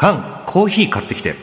[0.00, 1.34] 缶コーヒー買ってきて。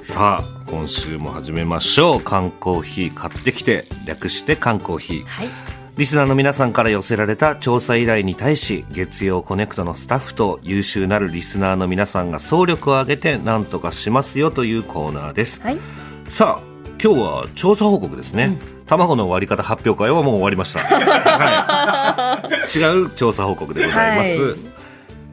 [0.00, 2.20] さあ今週も始めましょう。
[2.20, 3.86] 缶コーヒー買ってきて。
[4.06, 5.48] 略して缶コーヒー、はい。
[5.96, 15.78] リスナーの皆さんから寄せられた調査依頼に対し月曜コネクトのスタッフと優秀なるリスナーの皆さんが総力を挙げて何とかしますよというコーナーです、はい。
[16.30, 16.62] さあ
[17.02, 24.73] 今日は調査報告ですね、卵の割り方発表会はもう終わりました、 はい、違う調査報告でございます、はい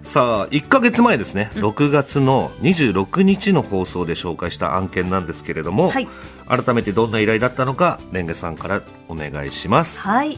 [0.03, 6.07] さあ1ヶ月前ですね、6月の26日の放送で紹介した案件なんですけれども、はい。
[6.47, 9.99] 改めてどんな依頼だったのかレンゲさんからお願いします。
[9.99, 10.37] はい、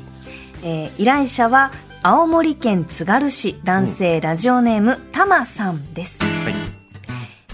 [0.63, 1.71] えー依頼者は
[2.03, 6.53] 青森県津軽市男性ラジオネームたまさんです、はい。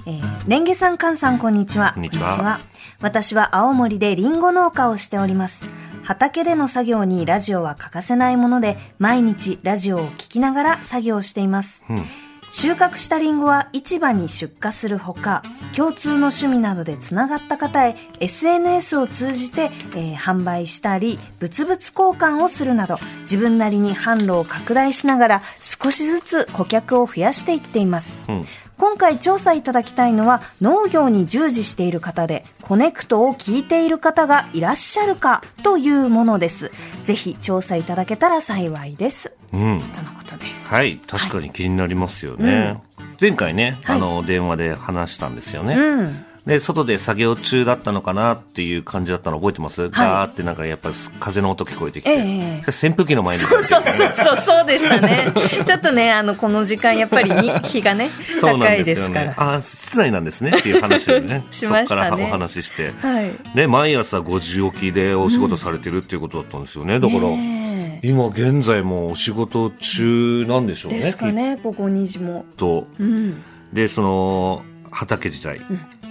[0.08, 1.92] えー、レンゲさん、カンさん、こんにちは。
[1.94, 2.60] こんにちは。
[3.00, 5.66] 私は青森でリンゴ農家をしております。
[6.10, 11.86] 畑での作業にラジオは欠かせないもので、毎日ラジオを聞きながら作業しています。
[11.88, 12.04] うん
[12.52, 15.44] 収穫したリンゴは市場に出荷するほか、
[15.76, 28.24] 共通の趣味などでつながった方へ SNS を通じて、えー販売したり、物々交換をするなど、自分なりに販路を拡大しながら少しずつ顧客を増やしていっています。
[28.28, 28.44] うん
[28.80, 36.72] 今回調査いただきたいのは農業に従事している方でコネクトを聞いている方がいらっしゃるかというものです。
[37.04, 39.34] ぜひ調査いただけたら幸いです。
[39.52, 40.70] うんとのことです。
[40.70, 42.82] はい確かに気になりますよね、
[43.20, 46.26] 前回ね、はいあの電話で話したんですよね、うん。
[46.50, 50.90] で外で作業中だったのかなっていう感じだったの覚えてます、ガーってなんかやっぱ
[51.20, 55.32] 風の音聞こえてきて、ええ扇風機の前にそうそうそうそう、そうでしたね。
[55.64, 58.10] ちょっとね、あの、この時間やっぱりに日がね、
[58.40, 59.26] そうな高いんですすから。
[59.26, 59.34] ね。
[59.38, 61.46] あ、室内なんですねっていう話でね。
[61.52, 62.94] しましたねそこからお話しして。
[63.00, 63.32] はい。
[63.56, 67.00] ね、毎朝5時起きでお仕事されてるっていうことだったんですよね。
[67.00, 71.00] だから、ね今現在もお仕事中なんでしょうね。
[71.00, 72.46] えですかね、ここ2時も。
[72.58, 72.88] と。
[72.98, 73.42] うん。
[73.74, 75.62] で、その、畑自体、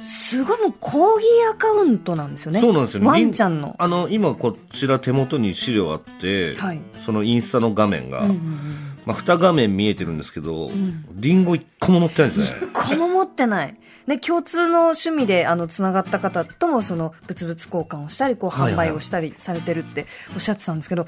[0.03, 2.61] すごいもうコーギーアカウントなんですよね。
[2.61, 3.09] そうなんですよね。
[3.09, 3.75] ワンちゃんの。
[3.79, 6.81] あの今こちら手元に資料あって、はい。
[7.05, 8.59] そのインスタの画面が、うんうんうん
[9.05, 13.75] まあ、2画面見えてるんですけど、んリンゴ1個も載ってないですねこの持ってない。
[14.07, 21.07] で、共通の趣味で、あの、つながった方とも、その、物々交換をしたり、こう、はいはい販売をしたりされてるっておっしゃってたんですけど、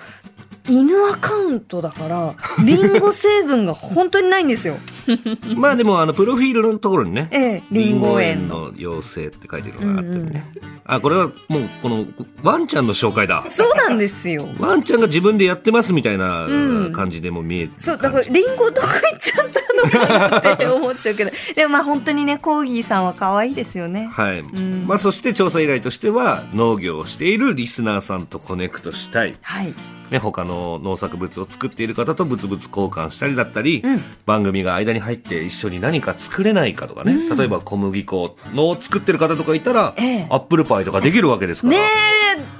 [0.68, 4.76] 犬アカウントだから、リンゴ成分が本当にないんですよ。
[5.56, 8.70] まあでもあのプロフィールのところにねええ、リンゴ園の。
[8.70, 10.46] の妖精って書いてるのがあってるね、
[10.84, 12.06] あこれはもうこの
[12.42, 14.48] ワンちゃんの紹介だそうなんですよ。
[14.58, 16.50] ワンちゃんが自分でやってますみたいなう
[16.88, 21.30] ん感じでも見えてそう、だから、リンゴどこ行っちゃったかなって思っちゃうけど。
[21.54, 24.08] でもまあ本当にね、コーギーさんは可愛いですよね。
[24.12, 24.42] はい。
[24.42, 29.34] んまあ、そして調査依頼としては、農業をしているリスナーさんとコネクトしたい。
[29.42, 29.74] はい。
[30.10, 41.74] ね、他の農作物を作っている方と物々交換したりだったり、うん番組が間に入って一緒に何か作れないかとかね、例えば小麦粉の作ってる方とかいたら、ええアップルパイとかできるわけですから。
[41.74, 42.13] ねえ、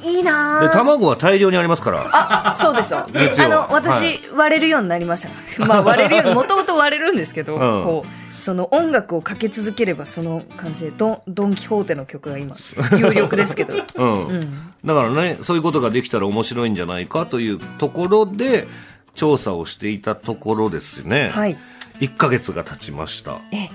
[0.05, 2.09] いいなで、ー卵は大量にありますから。
[2.13, 3.07] あ、そうですあ
[3.49, 5.67] の、私、はい割れるようになりました。
[5.67, 12.57] まあ、割れるもともと割れるんですけど、んこう、その音楽をかけ続ければその感じでドンドン・キホーテの曲が今
[12.99, 14.73] 有力ですけど うん。
[14.85, 18.67] だからね、そういうことができたら面白いんじゃないかというところで、
[19.15, 21.31] 調査をしていたところですね。
[21.33, 21.57] はい
[22.01, 23.39] 1ヶ月が経ちました。
[23.53, 23.69] え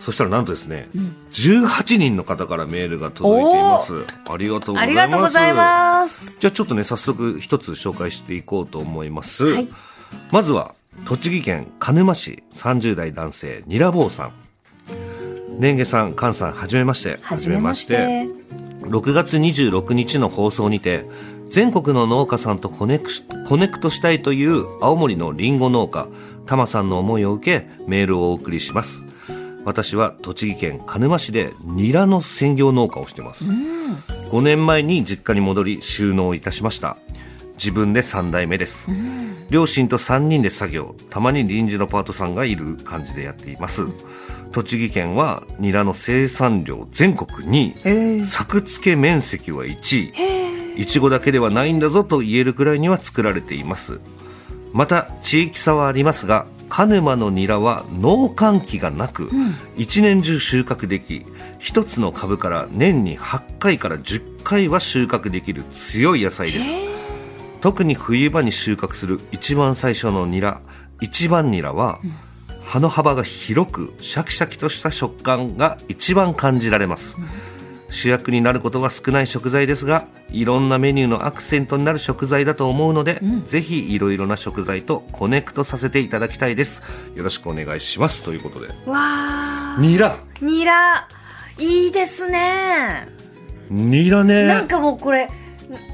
[0.00, 0.88] そしたらなんとですね、
[1.32, 3.94] 18人の方からメールが届いています。
[4.30, 5.08] ありがとうござありいます。
[5.08, 9.44] がとうございますじゃあちょっとね、早速一つ紹介していこうと思います。
[9.44, 9.68] はい
[10.30, 10.74] まずは、
[11.04, 14.32] 栃木県鹿沼市30代男性、ニラボーさん。
[15.58, 17.18] 年下さん、菅さん、はじめまして。
[17.20, 18.26] はじめまして
[18.82, 21.04] 6月26日の放送にて
[21.50, 26.08] 全国の農家さんとコネクシコネクトしたいという青森のリンゴ農家
[26.46, 29.02] タマさんの思いを受けメールをお送りします
[29.64, 33.44] 私は栃木県鹿沼市でニラの専業農家をしています。
[34.30, 36.96] 5年前に実家に戻り収納いたしました。
[37.54, 38.88] 自分で3代目です。
[39.50, 43.82] 両親と3人で作業たまに臨時のパートさんがいる感じでやっています。
[44.52, 48.24] 栃木県はニラの生産量全国2位へえ。
[48.24, 50.12] 作付け面積は1
[50.76, 50.80] 位。
[50.80, 54.00] いちごだけではないんだぞと言えるくらいには作られています。
[54.72, 59.30] また地域差はありますが鹿沼のニラは農閑期がなく、
[59.76, 61.24] 一年中収穫でき
[61.58, 66.64] 一つの株から年に8回から10回は収穫できる強い野菜です。
[67.60, 70.60] 特に冬場に収穫する一番最初のニラ
[71.00, 72.00] 一番ニラは、
[72.64, 77.16] 葉の幅が広くシャキシャキとした食感が一番感じられます、
[77.90, 86.82] 主役になることが少ない食材ですがいろんなメニューのアクセントになる食材だと思うので、ぜひいろいろな食材とコネクトさせていただきたいです。
[87.14, 88.22] よろしくお願いします。
[88.22, 88.68] ということで。
[88.86, 89.76] わあ。
[89.80, 90.16] ニラ。
[90.42, 91.08] ニラ。
[91.58, 93.08] いいですね。
[93.70, 94.46] ニラね。
[94.46, 95.28] なんかもうこれ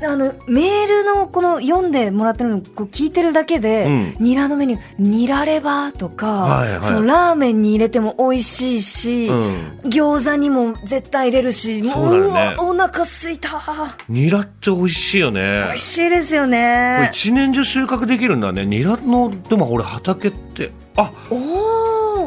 [0.06, 4.16] あのメールのこの読んでもらってるのこう聞いてるだけで、うん。
[4.20, 6.84] ニラのメニューニラレバとか、はいはい。
[6.84, 9.80] そのラーメンに入れても美味しいし、うん。
[9.84, 13.60] 餃子にも絶対入れるしもそううわお腹すいた。
[14.08, 15.64] ニラって美味しいよね。
[15.66, 18.64] 美味しいですよこれね一年中収穫できるんだね。
[18.66, 20.70] ニラのでも俺畑って。
[20.96, 21.36] あお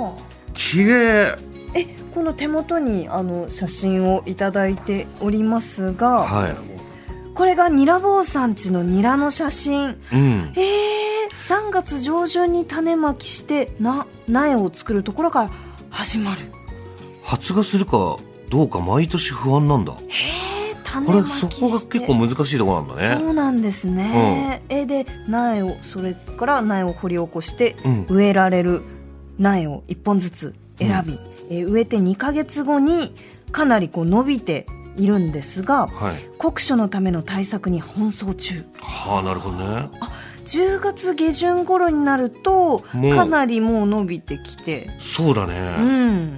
[0.07, 0.17] お
[0.53, 1.37] 綺麗。
[1.75, 6.77] えこの手元にあの写真をいただいておりますが、はい
[7.37, 10.01] これがニラ坊さんちのニラの写真。
[10.11, 10.53] うん。
[10.55, 15.51] えー、3月上旬に種まきしてな苗を作るところから
[15.91, 16.41] 始まる。
[17.21, 18.17] 発芽するか
[18.49, 19.93] どうか毎年不安なんだ。
[20.07, 21.55] えー、種これまきして。
[21.55, 23.17] そこが結構難しいところなんだね。
[23.19, 28.05] そうなんですね、えで苗をそれから苗を掘り起こしてうん。
[28.09, 28.81] 植えられる
[29.37, 31.19] 苗を1本ずつ選び、
[31.51, 33.13] えー植えて2ヶ月後に
[33.51, 34.65] かなりこう伸びて
[34.97, 36.15] いるんですがはい。
[36.37, 38.65] 酷暑のための対策に奔走中。
[38.79, 39.89] はあなるほどね。
[40.45, 44.89] 10月下旬頃になるとかなりもう伸びてきて。
[44.97, 46.37] そうだうね、ん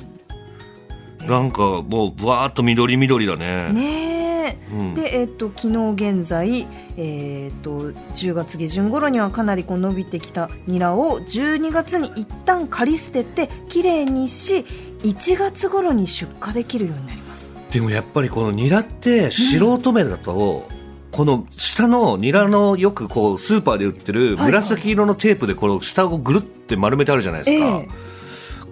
[1.27, 3.71] なんかもうぶわーっと緑緑だね。
[3.71, 4.93] ねえ、うん。
[4.95, 6.67] で、えっと昨日現在、
[6.97, 14.65] えっと10月下旬頃にはかなりこう伸びてきたニラを12月に一旦刈り捨ててきれいにし
[15.03, 17.28] 1月頃に出荷できるようになります
[17.71, 20.67] でもやっぱりこのニラって素人目だと、
[21.11, 27.89] この下のニラのよくこうスーパーで売ってるはい紫色のテープでこの下をぐるって丸めてあるじゃないですか、ええ。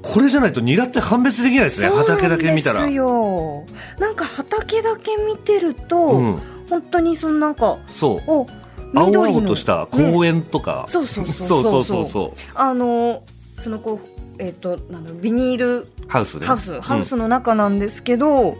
[0.01, 1.89] これじゃないとニラって判別できないですね。
[1.89, 2.81] 畑だけ見たら。
[2.81, 3.65] なんですよ。
[3.99, 6.41] なんか畑だけ見てると、うん。
[6.69, 8.23] 本当にそのなんかそう。
[8.27, 8.47] お
[8.95, 11.35] 青緑の々とした公園とか、そうそうそう。
[11.47, 12.31] そうそうそうそう。
[12.55, 13.23] あの
[13.59, 16.45] そのこうえっ、となんだろうビニールハウスね。
[16.45, 18.57] ハウスハウスの中なんですけど、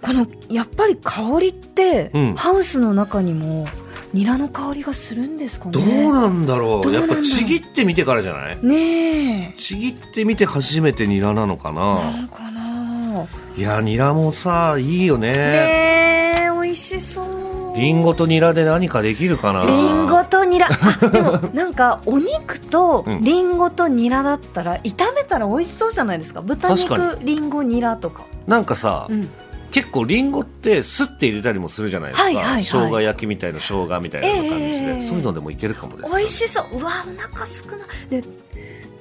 [0.00, 2.34] このやっぱり香りって、うん。
[2.34, 3.66] ハウスの中にも
[4.12, 5.72] ニラの香りがするんですかね？
[5.72, 5.80] ど
[6.10, 6.92] うなんだろう。
[6.92, 8.58] やっぱちぎってみてからじゃない？
[8.62, 9.58] ねえ。
[9.58, 11.94] ちぎってみて初めてニラなのかな？
[12.10, 15.32] なのかな、いやニラもさいいよね。
[15.32, 17.41] ねえ美味しそう
[17.74, 19.64] リンゴとニラで何かできるかな？
[19.64, 20.68] リンゴとニラ。
[21.02, 23.20] あでもなんかお肉とうん。
[23.22, 26.42] リンゴとニラだったら炒めたら美味しそうじゃないですか？
[26.42, 28.24] 豚肉リンゴニラとか。
[28.46, 29.28] なんかさ、うん。
[29.70, 32.62] 結構リンゴってすって入れたりもするじゃないですか、はいはいはい。
[32.62, 36.66] 生姜焼きみたいな生姜みたいな感じで、ええそういうのでもいけるかもです美味しそう。
[36.78, 37.86] うわお腹すくな。
[38.10, 38.22] で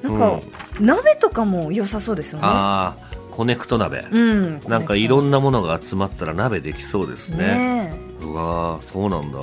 [0.01, 0.39] なんか、
[0.79, 2.45] 鍋とかも良さそうですよね。
[2.47, 4.61] ああコネクト鍋、うん。
[4.67, 7.37] なんかいろんんなものが集まったら鍋できそうですね。
[7.37, 7.93] ね
[8.31, 9.39] うわーそうなんだ、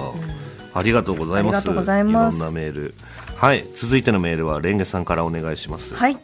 [0.74, 1.56] ありがとうございます。
[1.56, 2.36] ありがとうございます。
[2.36, 2.94] いろんなメール。
[3.36, 3.64] はい。
[3.74, 5.94] 続いてのメールはレンゲさんからお願いします。
[5.94, 6.18] はい。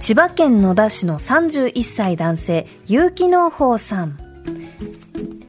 [0.00, 4.27] 千葉県野田市の31歳男性、結城農法さん。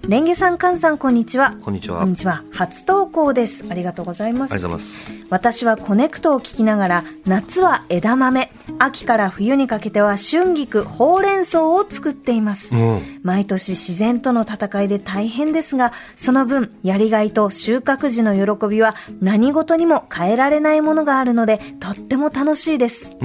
[0.09, 1.55] レンゲさん、カンさん、こんにちは。
[1.61, 2.43] こんにちはこんにちは。
[2.51, 3.67] 初投稿です。
[3.69, 4.53] ありがとうございます。
[4.53, 12.73] ありがとうございます私はコネクトを聞きながら、夏は枝豆、秋から冬にかけては春菊、ほうれん草を作っています。
[12.73, 23.15] うん毎年自然との戦いで大変ですが、その分、やりがいと収穫時の喜びは何事にも変えられないものがあるので、とっても楽しいです。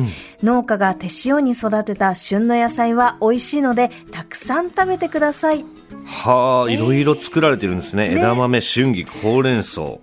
[0.42, 5.64] 農家が手塩に育てた旬の野菜は美味しいので、たくさん食べてください。
[6.06, 8.16] はあいろいろ作られてるんですね、ね。
[8.16, 9.80] 枝豆春菊ほうれん草。
[9.80, 10.00] ど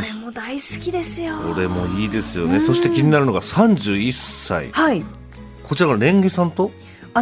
[0.00, 1.36] れも大好きですよ。
[1.38, 2.60] これもいいですよね。
[2.60, 5.04] そして気になるのが31歳はい。
[5.62, 6.70] こちらがレンゲさんと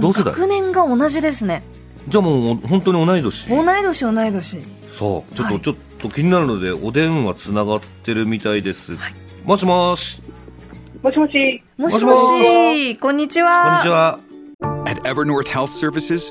[0.01, 0.25] 同世代？
[0.25, 1.63] 学年が同じですね。
[2.09, 3.49] じゃあもう本当に同い年？
[3.49, 4.61] 同い年同い年。
[4.99, 5.35] そう。
[5.35, 5.61] ちょっと、はい。
[5.61, 8.93] ちょっと気になるのでお電話つながってるみたいです、
[9.45, 10.23] もしもし。
[11.03, 11.63] もしもし。
[11.77, 13.77] もしももしし、こんにちこんは。
[13.79, 14.19] にちは。
[14.87, 16.31] At Evernorth Health Services,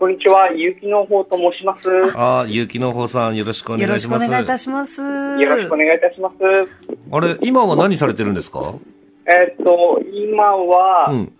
[0.00, 0.50] こんにちは。
[0.54, 1.86] ゆうきの方と申します。
[1.90, 5.02] よああ結城の方さんよろしくおよろしくお願いします願いいたします。
[5.02, 6.36] ろしくお願いいたします。
[7.12, 8.72] あれ今は何されてるんですか？
[9.26, 11.32] えっと、今は、うん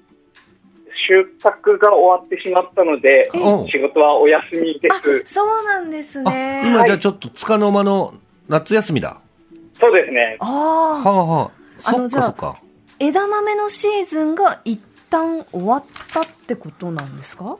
[1.09, 6.63] 収穫が終わってしまったので、うん仕事はお休みであす。、そうなんですあね。
[6.67, 8.13] 今じゃあちょっと束の間の
[8.47, 9.17] 夏休みだ
[9.81, 10.37] そうですね。
[10.39, 12.61] あはあ、あはあそっあのじゃあかそっか
[12.99, 17.57] 枝豆のシーズンが一旦終わったってことなんですか？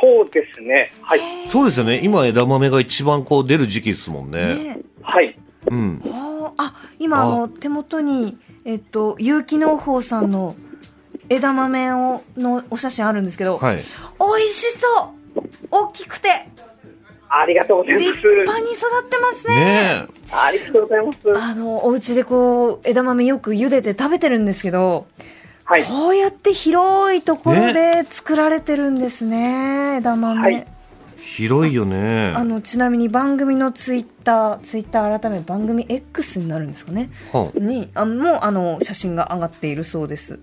[0.00, 0.92] そうですね。
[1.02, 1.20] はい。
[1.48, 2.00] そうですよね。
[2.02, 4.54] 今枝豆が一番こう出る時期ですもんね。
[4.54, 5.38] ねはい。
[5.70, 6.02] うん。
[6.56, 7.22] あ今あ。
[7.22, 10.56] あの手元に、えっと、有機農法さんの
[11.28, 13.76] 枝豆をのお写真あるんですけど、はい。
[13.76, 15.40] 美味しそう。
[15.70, 16.28] 大きくて。
[17.30, 18.06] ありがとうございます。
[18.06, 19.54] 立派に育ってますね。
[19.54, 20.34] ねえ。
[20.34, 21.18] ありがとうございます。
[21.34, 25.06] あの、お家でこう、枝豆よく茹でて食べてるんですけど、
[25.68, 25.84] はい。
[25.84, 30.40] こうやって広いところで作られてるんですね、枝豆。
[30.40, 30.66] はい
[31.20, 37.10] 広いよねあの、ちなみに番組のツイッター、ツイッター改め番組 X になるんですかね。
[37.32, 40.38] はに、あもう、あの、写真が上がっているそうです。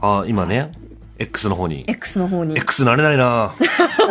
[0.00, 0.72] ああ今ね
[1.18, 2.56] X の方に X の方に。
[2.56, 3.54] X 慣れないな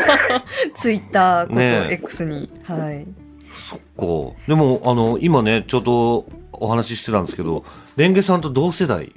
[0.76, 2.50] ツイッターこと X に。
[2.64, 3.06] はい。
[3.54, 7.64] そっかでもあの今ねちょうどお話ししてたんですけど
[7.96, 9.12] レンゲさんと同世代はい。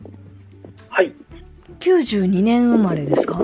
[1.80, 3.38] 92年生まれですか？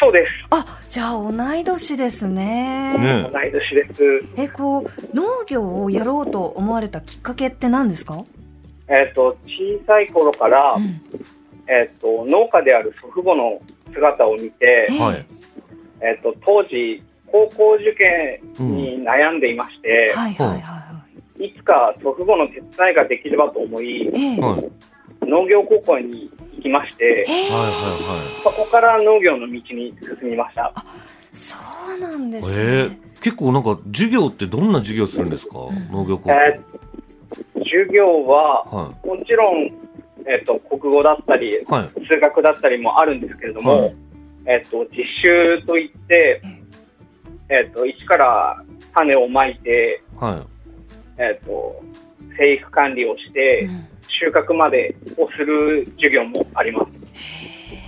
[0.00, 0.30] そうです。
[0.50, 2.94] あ、じゃあ同い年ですね。
[2.98, 3.30] ね。
[3.32, 4.02] 同い年です。
[4.36, 8.24] え、こう、農業をやろうと思われたきっかけって何ですか？
[8.88, 11.00] えっと、小さい頃から、ん。
[11.66, 13.58] えっと、農家である祖父母の
[13.94, 15.24] 姿を見て、えはい。
[16.02, 17.96] えっと、当時、高校受
[18.58, 20.80] 験に悩んでいまして、はいはいはいは
[21.40, 21.46] い。
[21.46, 24.40] いつか祖父母の手伝いができればと思い、ええ。
[24.40, 24.50] はい。
[24.52, 24.70] はい
[25.26, 26.33] 農業高校に行
[26.64, 27.26] きまして、
[28.42, 29.62] そこから農業の道に
[30.20, 30.72] 進みました。
[31.32, 31.56] そ
[31.94, 32.54] うなんですね。
[32.56, 32.96] えー。
[33.20, 35.58] 結構なんか授業ってどんな授業するんですか？
[35.90, 36.32] 農業高校。
[36.32, 36.60] えー
[37.56, 39.64] 授業は、はもちろん、
[40.28, 42.06] えっと、国語だったり、いはい。
[42.06, 43.96] 数学だったりもあるんですけれども、はい。
[44.46, 46.40] えっと、実習といって、
[47.48, 48.62] えっと、一から
[48.94, 50.46] 種をまいて、は
[51.18, 51.20] い。
[51.20, 51.82] えっと、
[52.38, 53.68] 生育管理をして、
[54.20, 56.88] 収穫までをする授業もあります。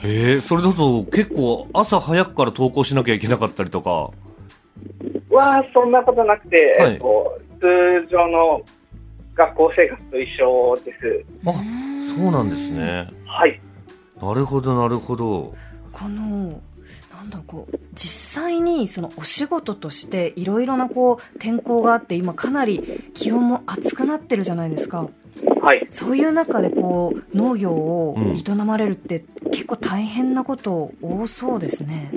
[0.04, 4.10] えー、それだと結構朝早くから登校しなきゃいけなかったりとか？
[5.30, 7.66] は、そんなことなくて、はいえっと、通
[8.10, 8.62] 常の
[9.34, 11.24] 学校生活と一緒です。
[11.46, 11.52] あ
[12.16, 13.60] そうなんですねはい。
[14.20, 15.54] なるほどなるほど
[15.92, 16.60] この、
[17.26, 22.80] なんだろう、こう、実際にそのお仕事としていろいろなこう、天候があって、今かなり
[23.14, 25.08] 気温も暑くなってるじゃないですか。
[25.60, 25.86] はい。
[25.90, 32.12] そういう中でこう、農業をうん営まれるって結構大変なこと多そうですね。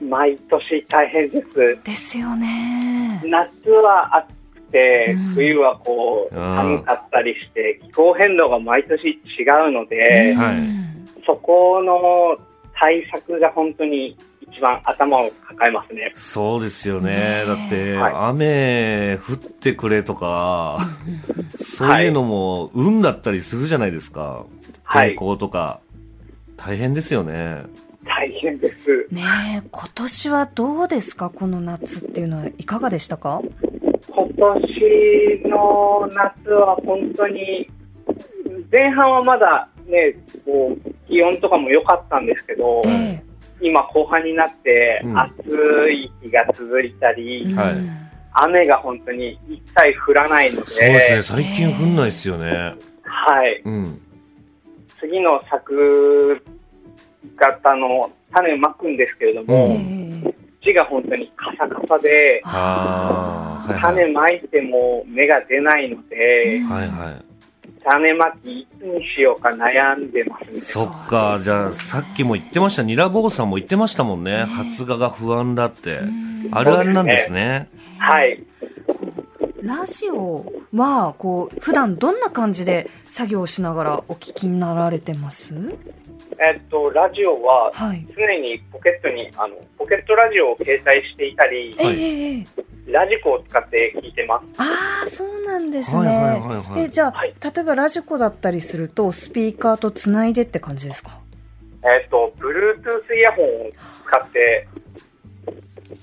[0.00, 1.78] 毎年大変です。
[1.84, 3.22] ですよね。
[3.24, 10.84] 夏は暑くて、うん冬はこううん寒かったりして、気候変動が毎年違うので、はいうん
[11.26, 12.38] そこの
[12.80, 16.10] 対策が本当に一番頭を抱えますね。
[16.14, 17.44] そうですよね。
[17.46, 20.78] だって、はい雨降ってくれとか、
[21.54, 24.44] そういうのも運だったりするじゃないですか。
[24.84, 25.80] はい天候とか。
[26.56, 27.62] 大変ですよね。
[28.04, 29.06] 大変です。
[29.12, 29.22] ね
[29.64, 31.30] え、今年はどうですか？
[31.30, 33.40] この夏っていうのはいかがでしたか？
[34.08, 37.68] 今年の夏は本当に、
[38.72, 40.14] 前半はまだね、
[40.44, 43.22] こう、気温とかも良かったんですけど、ええ。
[43.60, 45.30] 今後半になってうん暑
[45.90, 47.98] い日が続いたり、はいうん
[48.40, 51.22] 雨が本当に一切降らないので、そうですね。
[51.22, 52.74] 最近降んないですよね。
[53.02, 53.60] はい。
[53.64, 54.00] うん。
[55.00, 56.40] 次の作
[57.36, 59.76] 型の種まくんですけれども、
[60.62, 64.12] 土が本当にカサカサで、種はい。
[64.12, 67.27] まいても芽が出ないので、はいはい。
[67.90, 70.60] 種まきいつにしようか悩んでますね。
[70.60, 74.44] そっか、じゃあ、さっきも言ってました、ニラ坊さんも言ってましたもんね。
[74.44, 76.00] 発芽が不安だって。
[76.50, 77.68] あるあるなんですね。
[77.98, 78.42] はい。
[79.60, 85.54] ラジオは、こう、普段どんな感じで作業しながらお聞きになられてます？
[86.40, 88.06] えっと、ラジオははい。
[88.16, 92.46] 常にポケットに、あの、ポケットラジオを携帯していたり、えはいえええ
[92.90, 94.44] ラジコを使って聞いてます。
[94.56, 96.06] ああ、そうなんですね。
[96.06, 101.18] はいはいはいはいえ、じゃあ、はい例えばラジコだったりすると、スピーカーとつないでって感じですか？
[101.84, 103.70] えっと、Bluetooth イヤホンを
[104.06, 104.68] 使って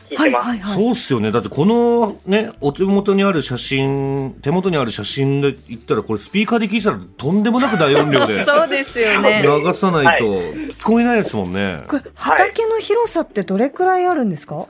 [0.10, 0.48] 聞いてます。
[0.50, 0.80] はいはい。
[0.80, 1.32] そうっすよね。
[1.32, 9.42] だってこのね、お手元にある写真、手元にある写真で言ったら、これスピーカーで聞いてたらとんでもなく大音量で そうですよね。
[9.44, 11.84] 流さないと聞こえないですもんね。
[11.88, 14.68] これ、畑の広さってどれくらいあるんですか、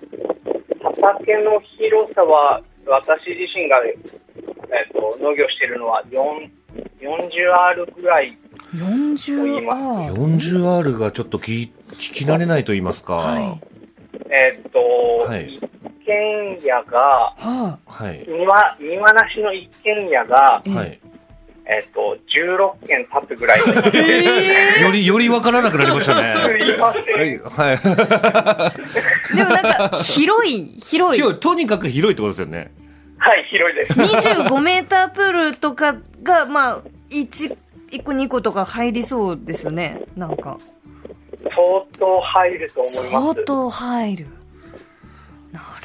[1.02, 6.50] 畑の広さは、私自身が、えっと、農業しているのは4
[7.00, 8.38] 40R ぐらい。
[8.74, 13.16] 40あ 40R がちょっと聞い聞き慣れないと言いますか。
[13.16, 13.62] はい
[14.30, 14.80] えっと、
[15.28, 15.62] はい一
[16.06, 17.00] 軒家が、
[17.38, 18.26] ははい。
[18.28, 21.00] 庭、庭なしの一軒家が、ええはい。
[21.68, 23.60] えっと、16軒建つぐらい。
[23.60, 26.36] より、よりわからなくなりましたね。
[26.60, 27.16] すいません。
[27.16, 27.40] はい。
[27.40, 27.80] はい。
[28.36, 28.72] あ、
[29.36, 31.22] でもなんか、広い、広い。
[31.22, 32.72] 広い、とにかく広いってことですよね。
[33.18, 34.00] はい、広いです。
[34.00, 37.58] 25メータープールとかが、まあ、1、
[37.92, 40.02] 1個2個とか入りそうですよね。
[40.16, 40.60] なんか。
[41.44, 41.56] 相
[41.98, 43.10] 当入ると思います。
[43.10, 44.28] 相当入る。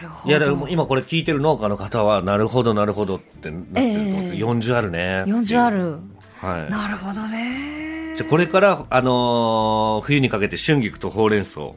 [0.01, 0.31] なるほど。
[0.31, 4.55] いや、でも今これ聞いてる農家の方は、なるほど、なるほどってなってると思うんですよ。
[4.55, 5.25] 40あるね。
[5.27, 5.71] 40あ。
[5.71, 5.99] る。
[6.37, 6.71] はい。
[6.71, 8.15] なるほどね。
[8.17, 11.73] じゃあこれから、あのー冬にかけて春菊とほうれん草は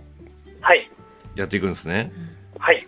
[0.74, 0.90] い。
[1.36, 2.12] やっていくんですね。
[2.58, 2.88] はい。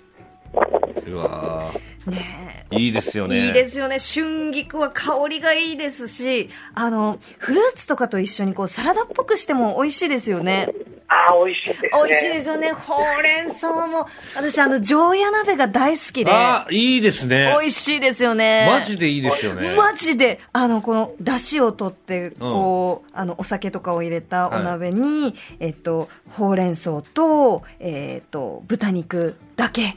[1.08, 1.72] うわ
[2.08, 3.48] ねーいいですよね。
[3.48, 3.98] いいですよね。
[4.00, 10.70] 春菊は香りがいいですし、あの、フルーツとかと一緒にこうサラダっぽくしても美味しいですよね。
[11.08, 11.90] ああ、美味しいですね。
[11.94, 12.72] 美味しいですよね。
[12.72, 14.08] ほうれん草も。
[14.36, 16.32] 私、あの、常夜鍋が大好きで。
[16.32, 17.56] あーいいですね。
[17.60, 18.68] 美味しいですよね。
[18.68, 19.76] マジでいいですよね。
[19.76, 29.94] マジで、あの、この、出汁を取って、こう、あの、お酒とかを入れたお鍋に、えっと、ほうれん草と、えっと、豚肉だけの。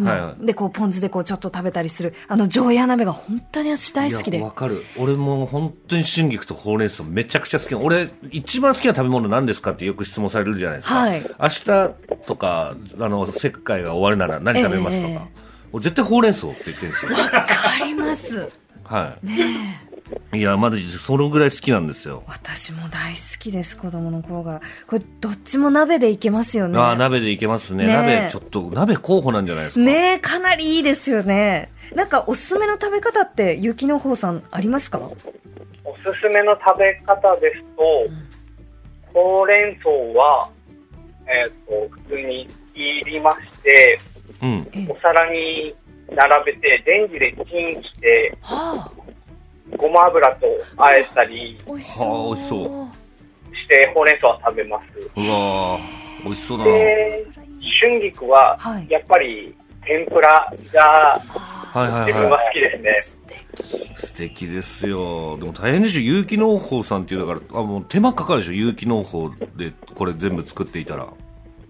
[0.00, 2.14] はいはいで、こう、ポン酢でこう、ちょっと食べたりする。
[2.28, 4.40] あの、常夜鍋が本当に私大好きで。
[4.40, 4.84] わかる。
[4.96, 7.78] 俺も本当に春菊とほうれん草めちゃくちゃ好きな。
[7.80, 10.94] 俺、一番好きな食べ物何ですかってよく質問されるじゃないですか。
[10.94, 11.90] はい明日
[12.26, 15.14] とか、あの、石灰が終わるなら何食べますとか。
[15.14, 17.12] ええ俺絶対ほうれん草って言ってるんですよ。
[17.12, 17.46] わか
[17.84, 18.50] ります。
[18.84, 19.87] はい。
[20.32, 22.22] いや、まだそのぐらい好きなんですよ。
[22.26, 24.60] 私も大好きです、子供の頃から。
[24.86, 26.78] これ、どっちも鍋でいけますよね。
[26.78, 27.86] ああ、鍋でいけますね。
[27.86, 29.84] ねえ鍋、ちょっと、鍋候補なんじゃないですか。
[29.84, 31.70] ねえ、かなりいいですよね。
[31.94, 34.98] なんか、おすすめの食べ方って、ゆきのほうさん、ありますか？
[34.98, 37.82] おすすめの食べ方ですと、
[39.14, 40.50] ほうれん草は、
[41.26, 43.98] えっ、と、普通に切りまして、
[44.42, 44.68] うん。
[44.90, 45.74] お皿に
[46.14, 48.97] 並べて、レンジでチンして、はあ、
[49.76, 52.28] ごま油と和えたり美味しはあそう。
[52.28, 52.98] 美味しそう
[53.54, 54.98] して、ほうれん草は食べます。
[55.16, 56.70] うわー美味しそうだな。
[56.70, 57.26] で、
[57.80, 59.54] 春菊ははい、やっぱり
[59.84, 63.18] 天ぷらがはいはい自分はは好きですね。
[63.94, 63.96] い。
[63.96, 65.36] 素敵ですよ。
[65.38, 66.00] でも大変でしょ。
[66.00, 68.52] 有機農法さんっていうだから、あ、もう手間かかるでしょ。
[68.52, 71.08] 有機農法でこれ全部作っていたら。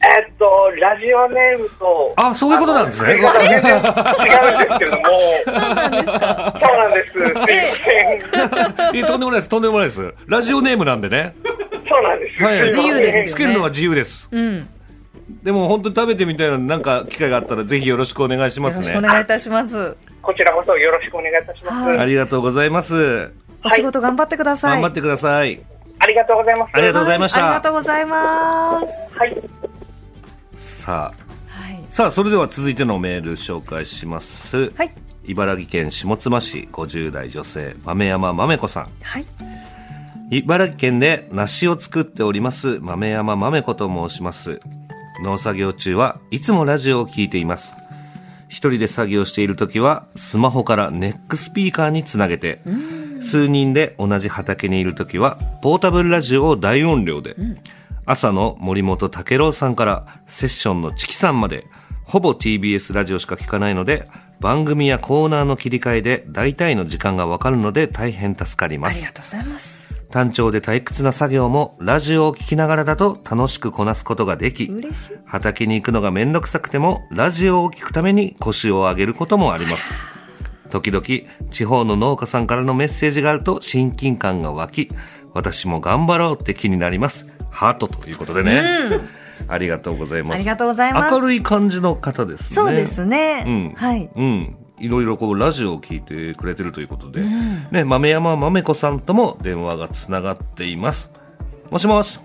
[0.00, 3.14] えっと、ラジオネームと、あ、そういうことなんですね。
[3.14, 5.04] 違うんですけれども、
[5.44, 7.12] そうなんですかそうなんです。
[7.12, 8.96] すいません。
[8.96, 9.48] いやとんでもないです。
[9.48, 10.14] とんでもないです。
[10.26, 11.34] ラジオネームなんでね。
[11.88, 12.44] そうなんです。
[12.44, 12.62] はい。
[12.64, 14.28] 自由ですよねつけるのは自由です。
[14.30, 14.68] うん。
[15.42, 19.08] でも本当に食べてみたいな、なんか機会があったらぜひよろしくお願いしますねよろしくお。
[19.08, 19.96] 願いいたします。
[20.22, 21.88] こちらこそよろしくお願いいたします。
[21.88, 23.32] はいありがとうございます。
[23.64, 24.70] お仕事頑張ってください。
[24.72, 25.60] 頑張ってください。
[26.00, 26.70] ありがとうございます。
[26.74, 29.18] ありがとうございましたありがとうございます。
[29.18, 29.36] はい。
[30.88, 31.84] さあ、はい。
[31.90, 34.70] さあ、それでは続いてのメール紹介します。
[34.70, 34.92] はい。
[35.24, 38.88] 茨城県下妻市50代女性、豆山豆子さん。
[39.02, 39.26] はい。
[40.30, 44.60] 茨城県で梨を作っております豆山豆子と申します
[45.22, 47.74] 農作業中はいつもラジオを聞いています
[48.48, 52.60] 一人で作業している時はスマホからネックスピーカーにつなげて
[53.20, 57.34] 数人で同じ畑にいる時はポータブルラジオを大音量で、
[58.10, 61.66] 朝の森本武郎さんからセッションのチキさんまで
[62.04, 64.08] ほぼ TBS ラジオしか聞かないので
[64.40, 70.06] 番組やコーナーの切り替えで大体の時間がわかるので大変助かりますありがとうございます。
[70.10, 75.18] 単調で退屈な作業もラジオを聞きながらだと楽しくこなすことができ嬉しい。
[75.26, 79.92] 畑に行くのがめんどくさくてもラジオを聞くために腰を上げることもあります
[80.70, 81.04] 時々
[81.50, 84.90] 地方の農家さんからのメッセージがあると親近感が湧き
[85.34, 87.26] 私も頑張ろうって気になります
[87.58, 88.62] ハートということでね、
[89.48, 93.42] ありがとうございますありがとうございます明るい感じの方ですねそうですね。
[93.44, 94.08] うんはい。
[94.14, 94.56] うん。
[94.78, 97.20] いろいろこうラジオを聞いてくれてるということで、
[97.72, 101.10] ね、豆山豆子さんとも電話がつながっています。
[101.72, 102.20] もしもし。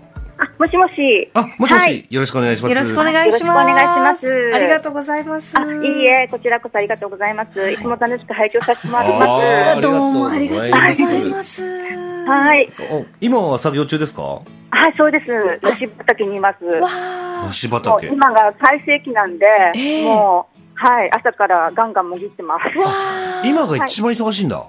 [0.58, 1.30] あ、もしもし。
[1.34, 2.06] あ、もしもし、はい。
[2.10, 2.72] よろしくお願いします。
[2.72, 3.44] よろしくお願いします。
[3.44, 5.58] よろしくお願いしますありがとうございます。
[5.58, 7.70] あ、いいえ、こちらこそありがとうございます。
[7.70, 11.54] いつも楽しく拝聴させてもらってあまーどうもありがとうございます。
[11.54, 12.26] す。
[12.26, 12.68] はい。
[12.90, 14.22] お今は作業中ですか？
[14.22, 14.40] は
[14.88, 15.26] い、そうです。
[15.62, 16.58] 梨畑にいます。
[17.46, 18.06] 梨畑。
[18.08, 22.64] 今が最盛期なんで、ええもう、はい、朝からガンガンもぎってます。
[23.44, 24.64] 今が一番忙しいんだ。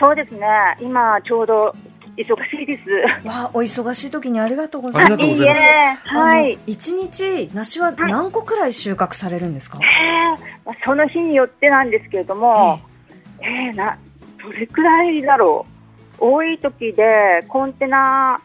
[0.00, 0.46] そうですね。
[0.80, 1.72] 今、ちょうど
[2.16, 3.26] 忙しいです。
[3.26, 5.14] わあ、お忙しい時にありがとうございます。
[5.14, 6.58] ありがとうございますいいえ、はい。
[6.66, 9.78] 一日梨は何個くらい収穫されるんですか？
[9.82, 12.80] えーまあその日によってなんですけれども、
[13.40, 13.98] えー、な、
[14.42, 15.66] どれくらいだろ
[16.18, 16.24] う。
[16.26, 18.40] 多い時で、コンテナ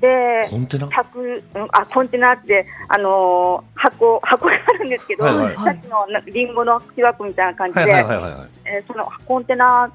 [0.00, 8.48] で、コンテナ？100うんあコンテナって、あのー箱箱があるんですけど、はいはいさっきのなリンゴの木枠みたいな感じで、はいはいはいはいはい。
[8.64, 9.90] えーそのコンテナ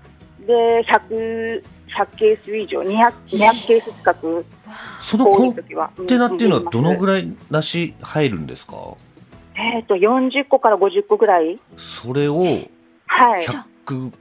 [0.48, 4.72] で100 100ケース以上200 200ケース近く多
[5.02, 5.92] そのコンい時は。
[6.08, 8.76] テナっていうのはどのぐらいらい梨入るんですか？
[9.56, 11.58] えっ、と40個から50個ぐらい。
[11.78, 13.46] それをはい。
[13.86, 14.12] 100、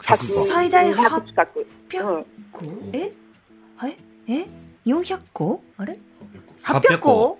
[0.00, 2.62] 100最大200近く、800うん、個？
[2.92, 3.12] え？
[3.76, 3.96] はい？
[4.28, 4.46] え
[4.86, 5.62] ？400個？
[5.78, 5.98] あれ
[6.64, 7.38] ？800 800個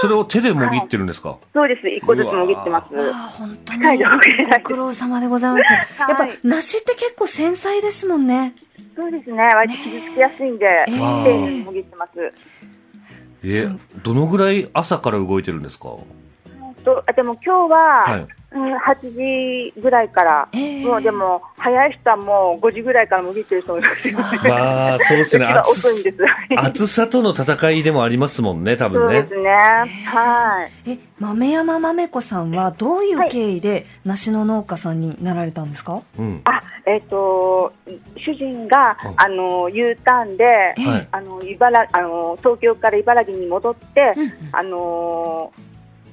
[0.00, 1.38] それを手でもぎってるんですか？
[1.52, 1.86] そうです。
[1.86, 2.86] 1個ずつもぎってます。
[2.96, 5.72] ああ本当にご苦労様でございます。
[5.72, 5.80] や
[6.12, 8.54] っぱはい梨って結構繊細ですもんね。
[8.94, 9.42] そうですね。
[9.54, 10.90] 割と傷つきやすいんで、え。
[10.90, 12.32] 丁ー寧にもぎってます。
[13.44, 13.68] え、
[14.02, 15.90] どのぐらい朝から動いてるんですか？
[16.84, 17.78] とあでも今日は、
[18.10, 18.26] はい。
[18.56, 20.86] うん、8時ぐらいから、えー。
[20.86, 24.18] もうでも早い人はもう5時ぐらいからもぎってる人もいますよね。
[24.48, 25.46] まあ、そうですね。
[25.68, 26.18] 遅いんです
[26.56, 29.20] 暑さとの戦いでもありますもんね、多分ね。
[29.20, 29.42] そうです。
[29.42, 29.52] ね。
[30.06, 30.90] はい。
[30.90, 36.40] え、豆山豆子さんはどういう経緯で梨の農家さんになられたんですか、うん。
[36.44, 37.72] あえっ、と
[38.16, 39.14] 主人がうん。
[39.16, 41.08] あの U ターンで、えはい。
[41.10, 44.32] あの茨あの東京から茨城に戻って、うんうん。
[44.52, 45.52] あの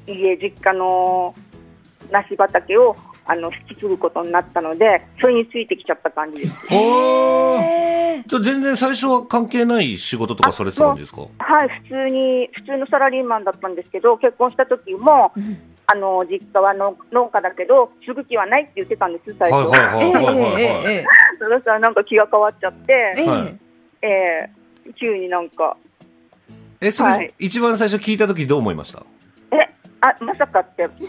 [0.07, 1.33] 家実家の
[2.13, 2.95] 梨畑を
[3.25, 6.41] あの引き継ぐことになったのでそれについてきちゃった感じ。
[6.43, 6.53] です
[8.25, 11.21] じゃあ全然最初は関係ない仕事とかされてた感じですか？
[11.39, 15.57] はい普通に普通のサラリーマンだったんですけど結婚した時もうん。
[15.85, 20.63] あの実家は農農家だけど継ぐ気はないって言ってたんです最初、はいはいはいえはいはいはい。
[20.63, 21.05] えええ
[21.37, 23.59] そしたらなんか気が変わっちゃって、ええはい。
[24.01, 25.75] えー急になんか。
[26.79, 27.33] え、それはい。
[27.37, 29.03] 一番最初聞いた時どう思いました？
[29.51, 29.69] え
[30.05, 31.07] あまさかって 聞い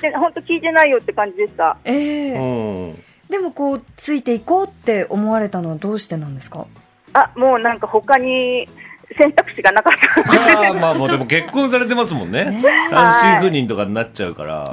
[0.00, 3.02] て本当聞いてないよって感じでしたええうん。
[3.28, 6.66] でもこうついていこうって思われたのはどうしてなんですか？
[7.14, 8.68] あもうなんか他に
[9.16, 9.92] 選択肢がなかっ
[10.54, 12.62] たああ、まあもうでも結婚されてますもんねね。
[12.90, 14.72] 単身赴任とかになっちゃうから。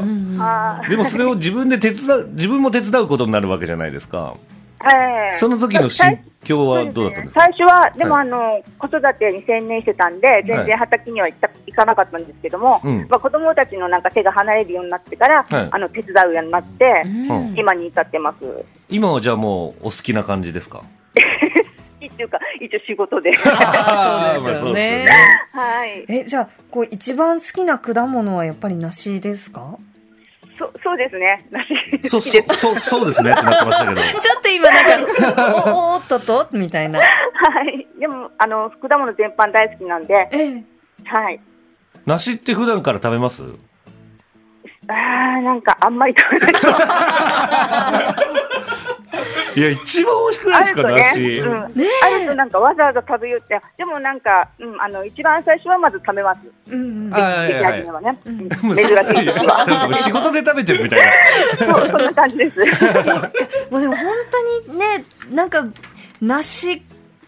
[0.90, 4.36] でもそれを自分で手伝う、自分も手伝うことになるわけじゃないですか。
[4.84, 5.38] ええ。
[5.38, 7.42] その時の心境はどうだったんですか？
[7.42, 13.08] 最初は、でも、はあの子育てに専念してたんで、全然畑には行った行かなかったんですけども、うん。
[13.10, 15.68] まあ、子供たちのなんか手が離れるようになってから、はい。
[15.72, 17.56] あの手伝うようになって、うん。
[17.58, 18.38] 今に至ってます。
[18.90, 20.84] 今はじゃあもうお好きな感じですか？
[22.06, 23.32] っていうか、一応仕事で。
[23.46, 24.66] あー そうですよね。
[24.66, 25.08] まあそうですよね。
[25.52, 26.06] はい。
[26.10, 29.78] えじゃあこう一番好きな果物はやっぱり梨ですか？
[30.58, 31.46] そ、そうですね。
[31.52, 32.22] 梨そう。
[32.22, 34.02] そう、そう、そうですねってなってましたけど。
[34.20, 37.06] ちょっと今なんかおおーっととみたいなは
[37.64, 37.88] い。
[38.00, 40.64] でも、あの、果物全般大好きなんで、ええ
[41.06, 41.40] はい。
[42.06, 43.44] 梨って普段から食べます？
[44.88, 46.54] あー、なんかあんまり食べない。
[49.56, 56.42] いや一番美味しくないですかあるとね、梨、うん、ねあるとなんかわざわざ食べようって、でもなんか、うん、あの一番最初はまず食べます。
[56.68, 57.14] うんうん。
[57.14, 57.80] あはい出来はい。
[57.80, 61.76] 始めはね、珍しい時 仕事で食べてるみたいな。
[61.76, 62.60] そう、そんな感じです。
[63.70, 64.14] もうでも本
[64.68, 65.64] 当にねなんか
[66.22, 66.84] 梨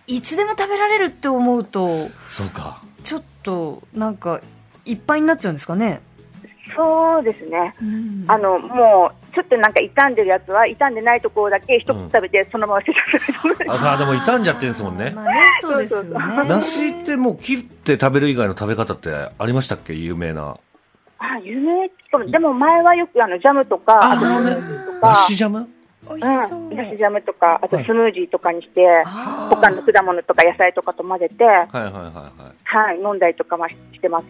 [0.07, 2.81] いつでも食べられるって思うとそうか。
[3.03, 4.41] ちょっとなんか
[4.83, 6.01] いっぱいになっちゃうんですかね、
[6.75, 7.73] そうですね。
[7.81, 8.25] うん。
[8.27, 13.01] あの、もう、ちょっとなんか傷んでるやつは、傷んでないところだけ一口食べて、そのまま捨てちゃ
[13.75, 15.11] ったあでも傷んじゃってんですもんね。
[15.11, 16.19] まあねそうですよね。
[16.49, 19.93] 梨ってもう切って食べる以外の食べ方ってありましたっけ？
[19.93, 20.57] 有名な。
[21.19, 21.87] あ、有名？
[22.31, 25.69] でも前はよくあの、ジャムとか、ああとスムージーとか、梨ジャム？
[26.09, 29.55] う、うん、梨ジャムとか、あとスムージーとかにして、あー。
[29.55, 32.63] 他の果物とか野菜とかと混ぜて、はいはいはいはい。
[32.63, 34.27] はい、飲んだりとかはしてます。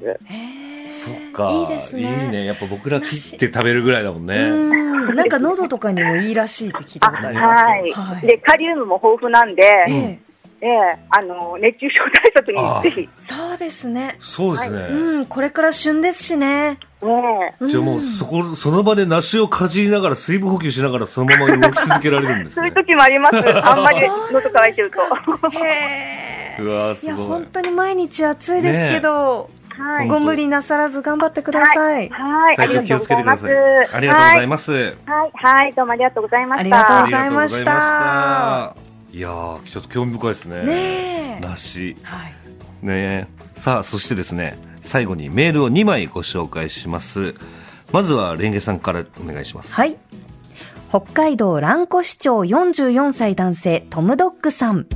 [0.89, 1.51] そっか。
[1.51, 2.01] いいですね。
[2.01, 2.45] いいね。
[2.45, 4.37] やっぱ僕ら切って食べるぐらいだもんね。
[4.37, 5.15] うん。
[5.15, 7.69] なんか喉とかにもいいらしいって聞いたあ、ことあります。
[7.69, 8.27] はい、はい。
[8.27, 10.19] で、カリウムも豊富なんで、ええ。
[10.59, 14.15] ええあの、熱中症対策にぜひ、ねそうですね。
[14.19, 15.25] そうですね、うん。
[15.27, 17.67] これから旬ですしねえ。
[17.67, 22.55] じゃあもうそこその場で梨をかじりながら水分補給しながらそのまま動き続けられるんですね。
[22.55, 23.35] そういう時もあります。
[23.35, 23.99] あんまり
[24.31, 24.99] 喉乾いてると。
[25.59, 27.27] へえうわーいやすごい。
[27.27, 30.07] 本当に毎日暑いですけど、はい。
[30.07, 32.55] ご無理なさらず頑張ってください、はい。
[32.55, 33.53] 体調気をつけてください。
[33.93, 34.95] ありがとうございます、はい。
[35.33, 35.73] はい。
[35.73, 36.61] どうもありがとうございました。
[36.61, 37.71] ありがとうあございました。
[37.71, 38.75] いました。
[39.13, 40.63] いやーちょっと興味深いですね。
[40.63, 41.47] ねえ。
[41.47, 41.95] 梨。
[42.01, 42.33] はい。
[42.81, 47.35] ねえさあそしてですね最後にメールを2枚ご紹介します
[47.91, 49.97] まずはレンゲさんからお願いしますはい。
[50.89, 54.87] 北海道蘭越町44歳男性トムドッグさん。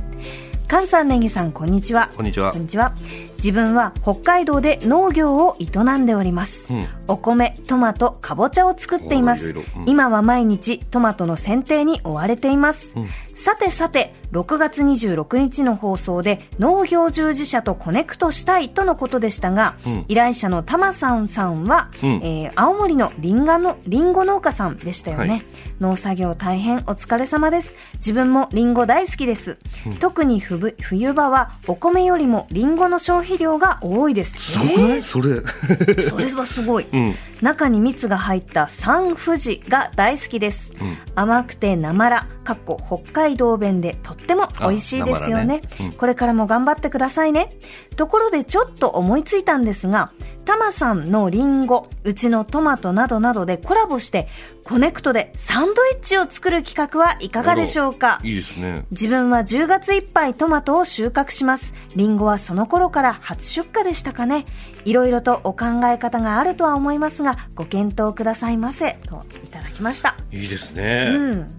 [0.66, 2.08] 菅さん、ネギさん、こんにちは。
[2.16, 2.94] こんにちはこんにちは。
[3.36, 6.72] 自分は北海道で農業を営んでおります。
[6.72, 9.48] うんお米、トマト、かぼちゃを作っています。
[9.50, 12.98] うん今は毎日トマトの剪定に追われています。
[12.98, 13.06] ん
[13.42, 20.04] さてさて、6月26日の放送で農業従事者とコネクトしたいとのことでしたが、うん。
[20.06, 22.10] 依頼者のタマさんさんは、うん。
[22.22, 25.42] えー青森のリンガのリンゴ農家さんでしたよね、はい。
[25.80, 27.74] 農作業大変お疲れ様です。
[27.94, 29.58] 自分もリンゴ大好きです、
[29.98, 34.52] 特に冬冬場はお米よりもリンゴの消費量が多いです。
[34.52, 35.02] すごい？
[35.02, 35.42] それ。
[36.02, 37.14] それはすごい、うん。
[37.40, 40.72] 中に蜜が入ったサンフジが大好きです、
[41.16, 47.50] 甘くてなまらかっこ北海道弁でとっても美味しいですよねねうんこれからも頑張ってくださいね
[47.96, 50.12] ところでちょっと思いついたんですが
[50.44, 54.28] タマさんのリンゴうちのトマトなどなどでコラボして
[54.64, 58.20] コネクトでサンドイッチを作る企画はいかがでしょうか？
[58.24, 61.74] いいですね自分は10月いっぱいトマトを収穫します。
[61.94, 64.46] リンゴはその頃から初出荷でしたかね。
[64.84, 68.98] いろいろとお考え方があるとは思いますが、ご検討くださいませ。
[69.06, 70.16] といただきました。
[70.32, 71.50] いいですね、うん。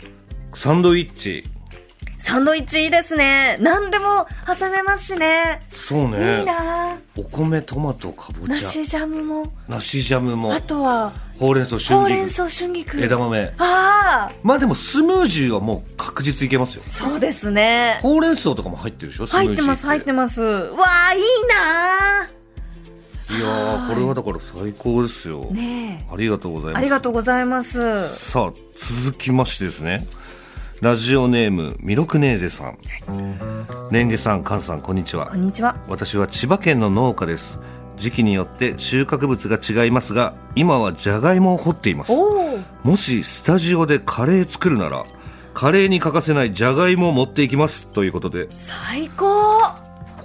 [0.53, 1.45] サンドイッチ
[2.23, 3.57] サンドイッチいいですね。
[3.59, 5.61] 何でも挟めますしね。
[5.67, 9.53] そうねいいなお米トマトかぼちゃ梨ジャムも。
[9.67, 13.01] 梨ジャムもあとは、ほうれん草春菊ほうれん草春菊。
[13.01, 17.99] 枝豆ああ、まあでもスムージーはもう確実いけますよそうですね。
[18.01, 19.27] ほうれん草とかも入ってるでしょ？
[19.27, 20.41] スムージー入ってます、入ってます。
[20.41, 26.13] わあ、いいないやーこれはだから最高ですよ、ねえ。
[26.13, 28.07] ありがとうございますありがとうございます。
[28.15, 28.53] さあ
[29.03, 30.07] 続きましてですね
[30.83, 32.77] ラジオネームミロクネーゼさん。
[33.89, 35.27] レンゲさんカンさんこんにちは。
[35.27, 35.77] こんにちは。
[35.87, 37.57] 私は千葉県の農家です。
[37.95, 42.11] 時期によって収穫物が違いますが今はじゃがいもを掘っています。
[42.83, 45.05] もしスタジオでカレー作るなら
[45.53, 47.87] カレーに欠かせないじゃがいもを持っていきます。
[47.87, 48.47] ということで。
[48.49, 49.61] 最高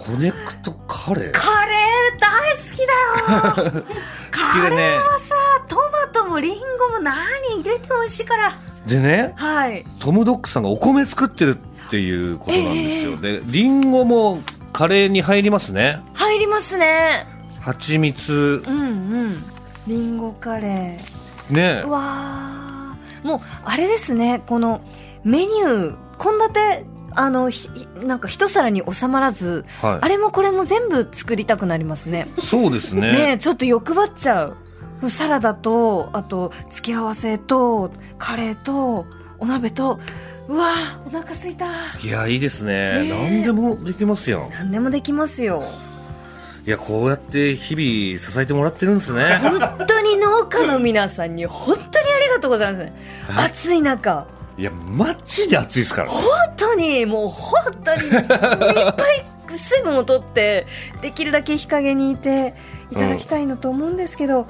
[0.09, 1.33] コネクトカレー？
[1.33, 3.85] 好カレー大好きだよ。
[4.33, 4.97] きでね。
[5.29, 5.35] さ
[5.68, 7.14] トマトもリンゴも何
[7.61, 8.55] 入れても美味しいから。
[8.87, 9.85] でねはい。
[10.01, 14.40] トムドッグさんがお米作ってるっていうことなんですよ、でリンゴも
[14.73, 16.01] カレーに入りますね。
[16.14, 17.27] 入りますね。
[17.61, 18.62] 蜂蜜。
[18.66, 19.44] うんうん。
[19.87, 20.99] リンゴカレ
[21.51, 21.83] ね。
[21.85, 23.27] ーうわー。
[23.27, 24.42] もうあれですね。
[24.47, 24.81] この
[25.23, 26.38] メニュー献
[26.83, 27.68] 立あのひ
[28.03, 29.99] なんか一皿に収まらず、はい。
[30.03, 32.29] あれもこれも全部作りたくなりますね。
[32.38, 33.12] そうですね。
[33.12, 34.57] ねえちょっと欲張っちゃう。
[35.09, 39.07] サラダとあと付け合わせとカレーと
[39.38, 40.01] お鍋と
[40.49, 41.66] うわーお腹すいた。
[42.03, 43.05] いやいいですね。
[43.05, 44.51] ね何でもできますよ。
[44.53, 45.64] 何でもできますよ。
[46.66, 49.23] いやこうやって日々支えてもらってるんですね。
[49.40, 52.85] 本当に農家の皆さんに本当にありがとうございます。
[52.85, 52.92] ね
[53.37, 54.27] 暑い中
[54.59, 56.11] いやマジで暑いですから。
[56.11, 56.25] 本
[56.57, 60.66] 当にもう本当にいっぱい水分を取って
[61.01, 62.55] できるだけ日陰にいて
[62.90, 64.47] いただきたいのと思うんですけど、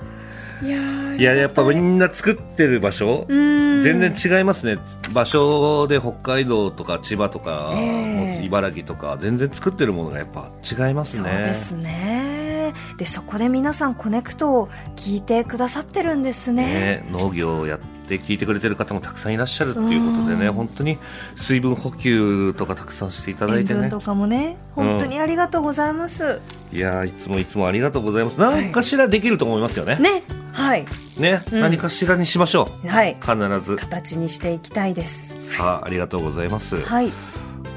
[0.62, 3.26] いやーいややっぱみんな作ってる場所？
[3.28, 3.34] う
[3.80, 3.82] ん。
[3.82, 4.78] 全然違いますね。
[5.12, 8.34] 場所で北海道とか千葉とか、ええ。
[8.34, 12.72] もう茨城とか全然作ってるものがやっぱ違いますそうねですね。
[12.96, 16.64] でそこで皆さんコネクトを聞いてくださってるんですね。
[17.02, 20.52] ね農業をやって聞いてくれてる方もたくさんいらっしゃるっていうことでねうん。
[20.54, 20.98] 本当に
[21.36, 23.90] 水分補給とかたくさんしていただいてね。
[23.90, 26.40] とかもね本当にありがとうございます、
[26.72, 28.38] いやーいつもいつもありがとうございます。
[28.38, 29.96] 何かしらできると思いますよね。
[29.96, 30.84] ねはい。
[31.18, 31.60] ね、うん。
[31.60, 32.88] 何かしらにしましょう。
[32.88, 33.14] はい。
[33.14, 33.76] 必ず。
[33.76, 35.34] 形にしていきたいです。
[35.56, 37.12] さあありがとうございます、はい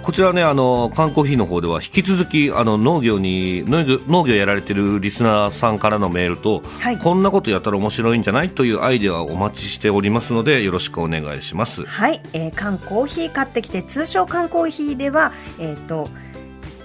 [0.04, 11.86] こちらね、あの、缶コーヒーの方では引き続き、あの、農業に、農業、農業やられてるリスナーさんからのメールと、はいこんなことやったら面白いんじゃないというアイデアをお待ちしておりますので、よろしくお願いします。
[11.86, 16.10] はい、えー缶コーヒー買ってきて通称缶コーヒーではえっ、と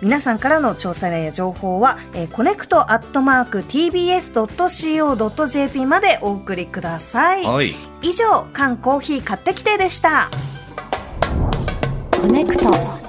[0.00, 4.76] 皆さんからの調査例や情報は、えーコネクトアットマーク tbs.co.jp
[5.86, 7.44] までお送りください。
[7.44, 7.74] はい。
[8.02, 10.30] 以上、缶コーヒー買ってきてでした。
[12.10, 13.05] コネクト